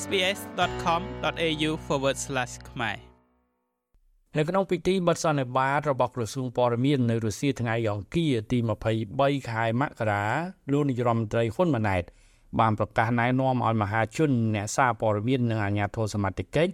[0.00, 1.70] sbs.com.au/
[2.70, 2.96] ខ្មែរ
[4.36, 8.58] នៅក្នុងពិធីបិទសន្និបាតរបស់ក្រសួងព័ត៌មាននៅរុស្ស៊ីថ្ងៃអង្គារទី
[9.02, 10.24] 23ខែមករា
[10.72, 12.04] លោកនាយរដ្ឋមន្ត្រីហ៊ុនម៉ាណែត
[12.60, 16.72] បានប្រកាសណែនាំឲ្យមហាជនអ្នកសារព័ត៌មាននិងអាជ្ញាធរសមត្ថកិច្ច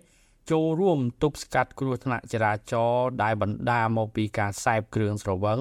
[0.50, 5.58] ចូលរួមទប់ស្កាត់គ្រោះថ្នាក់ចរាចរណ៍ដែលបណ្ដាលមកពីការសែបគ្រឿងស្រវឹង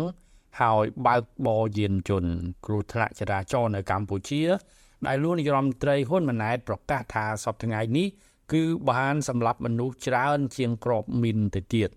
[0.62, 2.34] ហើយបើកបរយានយន្ត
[2.66, 4.42] គ្រោះថ្នាក់ចរាចរណ៍នៅកម្ពុជា
[5.06, 8.08] ដែលលោកនាយរដ្ឋមន្ត្រីហ៊ុនម៉ាណែតប្រកាសថាសប្តាហ៍ថ្ងៃនេះ
[8.54, 11.90] គឺបានសម្លាប់មនុស្សច្រើនជាងក្របមីនទៅទៀត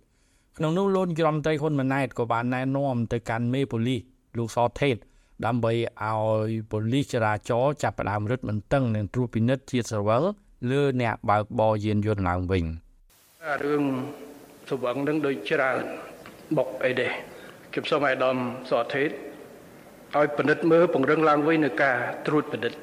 [0.57, 4.01] ក្នុងនោះលោកនាយរដ្ឋមន្ត្រីហ៊ុនម៉ាណែតក៏បានណែនាំទៅកាន់មេប៉ូលីស
[4.39, 4.97] លោកសថេត
[5.47, 10.23] ដើម្បីឲ្យប៉ូលីសចរាចរណ៍ចាប់ផ្ដើមរឹតបន្តឹងនិងត្រួតពិនិត្យជាតិស្រវឹង
[10.71, 12.65] លើអ្នកបើកបរយានយន្តឡើងវិញ
[13.65, 13.85] រឿង
[14.69, 15.79] ស្រវឹងនឹងដូចច្រើន
[16.57, 17.13] បុកអីដែរ
[17.73, 18.37] ខ្ញុំសូមឲ្យដំ
[18.71, 19.11] សថេត
[20.19, 21.97] ឲ្យពិនិត្យមើលពង្រឹងឡើងវិញនៅការ
[22.27, 22.79] ត្រួតពិនិត្យ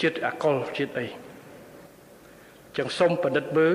[0.00, 1.06] ជាតិអាកុលជាតិអី
[2.76, 3.74] ចឹងសូមពិនិត្យមើល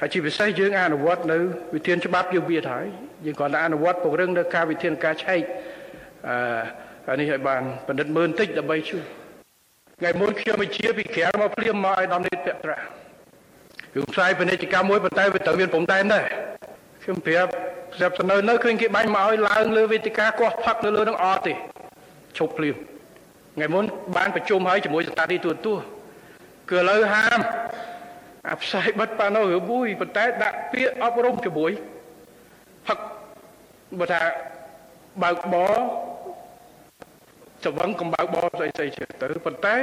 [0.00, 1.38] ហើយជាពិសេសយើងអនុវត្តនៅ
[1.74, 2.86] វិធានច្បាប់យើងវាហើយ
[3.24, 5.42] យើងគ្រាន់តែអនុវត្តពង្រឹងនៅការវិធានការឆែក
[7.08, 9.02] អឺនេះឲ្យបានពិនិត្យមើលបន្តិចដើម្បីជួយ
[9.98, 12.78] ថ្ងៃមុនខ្ញុំបញ្ជាពីក្រៅមកភ្លាមមកឲ្យដំណេតពាក់ត្រា
[13.94, 16.24] គឺផ្សាយពាណិជ្ជកម្មមួយប៉ុន្តែវាត្រូវមានព្រំដែនដែរ
[17.02, 17.50] ខ្ញុំប្រាប់
[17.96, 21.54] ស្រាប់ទៅនៅនៅឃើញគេបាញ់មកឲ្យឡើងលើវេទិកាកោះផឹកនៅលើនឹងអត់ទេ
[22.38, 22.76] ឈប់ភ្លាម
[23.54, 23.84] ថ្ងៃមុន
[24.16, 25.74] បានប្រជុំហើយជាមួយស្ថានីយទូតទួ
[26.70, 27.40] គឺឥឡូវហាម
[28.48, 31.70] អាផ្សាយបិទប៉ាណូរបួយប៉ុន្តែដាក់ពាក្យអប់រំជាមួយ
[32.86, 32.98] ផឹក
[34.00, 34.20] បើថា
[35.22, 35.56] បើកប
[37.64, 38.88] ច្រវឹងកំបើកបស្អីស្អី
[39.22, 39.74] ទៅប៉ុន្តែ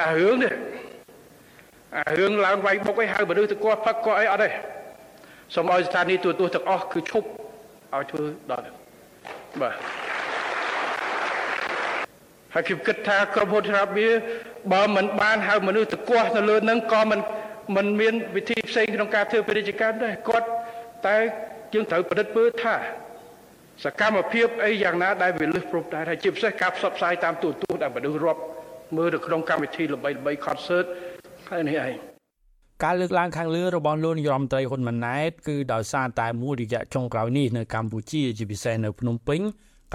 [0.00, 0.52] អារឿងនេះ
[1.96, 4.50] អារឿងឡើងវាយបុកឯហៅមនុស្សទៅគាត់ផឹកគាត់អីអត់ទេ
[5.54, 7.28] សូមឲ្យស្ថានីយទូទស្សន៍ទាំងអស់គឺឈប់
[7.94, 8.64] ឲ្យធ្វើដល់
[9.60, 10.01] បាទ
[12.54, 14.08] ហើយខ្ញុំគិតថាក្រុមហ៊ុនស្រាប់វា
[14.72, 17.20] បើមិនបានហៅមនុស្សទៅគាស់នៅលើនឹងក៏មិន
[17.76, 20.48] មិនមានវិធីផ្សេងក្នុងការធ្វើពាណិជ្ជកម្មដែរគាត់
[21.06, 21.16] តែ
[21.74, 22.74] យើងត្រូវប្រឌិតពើថា
[23.84, 28.40] សកម្មភាពអីយ៉ាងណាដែលវាលឹះព្រប់ដែរហើយជាពិសេសការផ្សព្វផ្សាយតាមទូរទស្សន៍ដែលមនុស្សរាប់
[28.96, 30.86] មើលនៅក្នុងកម្មវិធីល្បីល្បី concert
[31.50, 31.94] ហើយនេះឯង
[32.84, 39.40] ការលើកឡើងខាងលើរបស់លោកនាយរដ្ឋមន្ត្រីហ៊ុនម៉ាណែតគឺដោយសារតែមួយរយៈចុងក្រោយនេះនៅកម្ពុជាជាពិសេសនៅភ្នំពេញ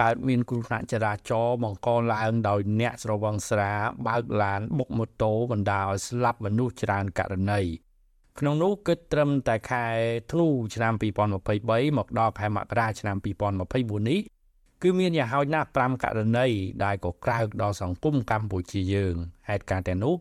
[0.00, 3.72] កើតមានគ្រោះថ្នាក់ចរាចរណ៍បង្កឡើងដោយអ្នកស្រវឹងស្រា
[4.06, 7.60] បើកឡានបុកម៉ូតូបណ្ដាលឲ្យស្លាប់មនុស្សច្រើនករណី
[8.38, 9.86] ក្នុងនោះគិតត្រឹមតែខែ
[10.32, 14.20] ធ្នូឆ្នាំ2023មកដល់ខែមករាឆ្នាំ2024នេះ
[14.82, 16.46] គឺមានយ៉ាងហោចណាស់5ករណី
[16.84, 19.14] ដែលក៏ក្រើកដល់សង្គមកម្ពុជាយើង
[19.48, 20.14] ហេតុការណ៍ទាំងនោះ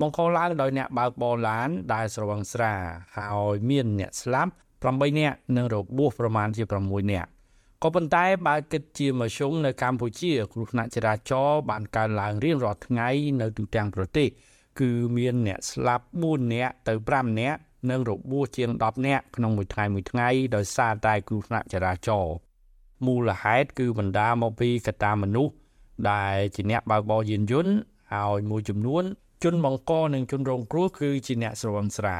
[0.00, 2.74] បង្កឡើងដោយអ្នកបើកបរឡានដែលស្រវឹងស្រា
[3.16, 4.52] ហើយមានអ្នកស្លាប់
[4.84, 7.30] 8នាក់និងរបួសប្រមាណជា6នាក់
[7.84, 13.08] ក៏ប៉ុន្តែបើគិតជាមធ្យមនៅកម្ពុជា គ្រោះថ្នាក់ចរាចរណ៍បានកើនឡើងរៀងរាល់ថ្ងៃ
[13.40, 14.28] នៅទូទាំងប្រទេស
[14.80, 17.58] គឺមានអ្នកស្លាប់4នាក់ទៅ5នាក់
[17.90, 22.34] និងរបួសជាង10នាក់ក្នុងមួយថ្ងៃមួយថ្ងៃដោយសារតែគ្រោះថ្នាក់ចរាចរណ៍
[23.06, 25.52] មូលហេតុគឺបណ្ដាលមកពីកត្តាមនុស្ស
[26.10, 27.74] ដែលជាអ្នកបើកបរយានយន្ត
[28.14, 29.04] ហើយមួយចំនួន
[29.44, 32.18] ជនបង្កនិងជនរងគ្រោះគឺជាអ្នកស្រវឹងស្រា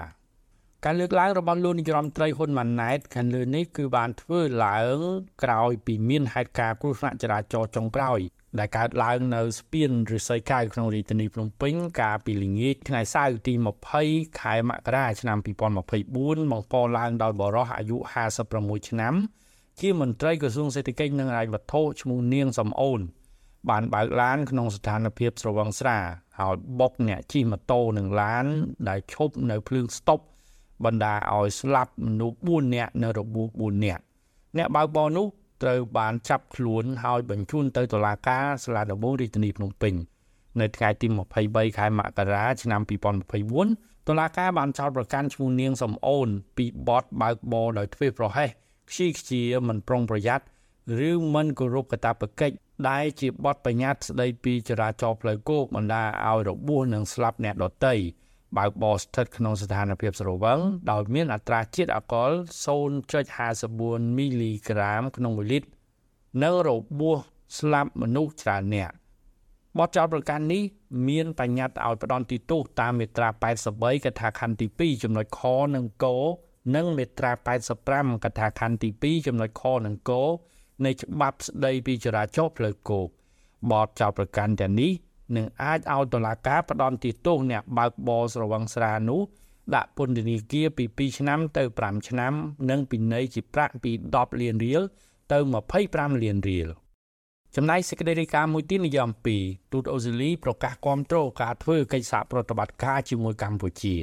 [0.86, 4.98] ការលើកឡើងរបស់លោកនាយរដ្ឋមន្ត្រីហ៊ុនម៉ាណែតខាងលើនេះគឺបានធ្វើឡើង
[5.42, 8.20] ក្រោយពីមានហេតុការណ៍គ្រោះថ្នាក់ចរាចរណ៍ចុងក្រោយ
[8.58, 13.54] ដែលកើតឡើងនៅស្ពានរិស័យកៅក្នុងរាជធានីភ្នំពេញកាលពីល្ងាចថ្ងៃសៅរ៍ទី
[13.96, 15.38] 20ខែមករាឆ្នាំ
[15.80, 17.96] 2024បង្កឡើងដោយបរិសអាយុ
[18.42, 19.14] 56ឆ្នាំ
[19.80, 23.00] ជាមន្ត្រីក្រសួងសេដ្ឋកិច្ចនិងហិរញ្ញវត្ថុឈ្មោះនាងសំអូន
[23.70, 25.98] បានបើកឡានក្នុងស្ថានភាពស្រវឹងស្រា
[26.38, 28.46] ហើយបុកអ្នកជិះម៉ូតូនិងឡាន
[28.88, 30.20] ដែលឈប់នៅភ្លើងស្តុប
[30.84, 34.02] បណ្ដាឲ្យស្លាប់មនុស្ស4នាក់នៅរបួស4នាក់
[34.56, 35.26] អ្នកបើកបរនោះ
[35.62, 39.94] ត្រូវបានចាប់ខ្លួនហើយបញ្ជូនទៅតុលាការសាលាដំបងរាជធានីភ្នំពេញ
[40.60, 41.06] នៅថ្ងៃទី
[41.42, 42.80] 23ខែមករាឆ្នាំ
[43.44, 48.48] 2024តុលាការបានចោទប្រកាន់ឈ្មោះនាងសំអូន ពីបទបើកបរដោយធ្វេសប្រហែស
[48.90, 50.44] ខ្ជិលខ្ជាមិនប្រុងប្រយ័ត្ន
[51.08, 52.56] ឬមិនគោរពកាតព្វកិច្ច
[52.88, 57.94] ដែលជាបទបញ្ញត្តិស្ដីពីចរាចរណ៍ផ្លូវគោកបណ្ដាឲ្យរបួសនិងស្លាប់អ្នកដទៃ
[58.56, 60.58] បើកបរស្ថិតក្នុងស្ថានភាពស្រវឹង
[60.90, 62.30] ដោយមានអត្រាជាតិអាល់កុល
[63.44, 65.68] 0.54មីលីក្រាមក្នុង1លីត្រ
[66.42, 66.70] និងរ
[67.00, 67.18] បួស
[67.58, 68.90] ស្លាប់មនុស្សច្រើនអ្នក
[69.78, 70.62] បទចោទប្រកាន់នេះ
[71.08, 73.28] មានបញ្ញត្តិឲ្យផ្ដន់ទោសតាមមាត្រា
[73.68, 74.66] 83កថាខណ្ឌទី
[74.96, 75.40] 2ចំណុចខ
[75.74, 76.06] និងក
[76.74, 77.32] និងមាត្រា
[77.78, 78.88] 85កថាខណ្ឌទី
[79.20, 80.12] 2ចំណុចខនិងក
[80.84, 83.08] នៃច្បាប់ស្ដីពីចរាចរណ៍ផ្លូវគោក
[83.70, 84.92] បទចោទប្រកាន់ទាំងនេះ
[85.36, 89.20] នឹងអាចឲ្យតុលាការផ្ដន់ទោសអ្នកបើកបរស្រវឹងស្រានោះ
[89.74, 92.32] ដាក់ពន្ធនាគារពី2ឆ្នាំទៅ5ឆ្នាំ
[92.70, 94.82] និងពិន័យជាប្រាក់ពី10លានរៀល
[95.32, 95.38] ទៅ
[95.80, 96.68] 25លានរៀល
[97.56, 99.36] ចំណែកសេចក្តីរាយការណ៍មួយទៀតនិយាយអំពី
[99.72, 103.96] ទូតអូស្ត្រាលីប្រកាសគាំទ្រការធ្វើកិច្ចសហប្រតិបត្តិការជាមួយកម្ពុជា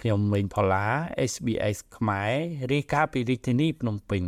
[0.00, 0.86] ខ្ញុំមេងផល្លា
[1.30, 2.34] SBS ខ្មែរ
[2.72, 4.22] រាយការណ៍ពីរាជធានីភ្នំពេញ